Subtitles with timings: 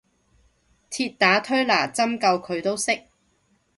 [0.89, 3.03] 鐵打推拿針灸佢都識